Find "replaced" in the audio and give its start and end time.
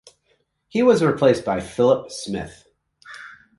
1.03-1.45